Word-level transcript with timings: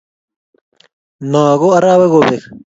noo 1.29 1.53
ko 1.59 1.67
araweekobek. 1.77 2.43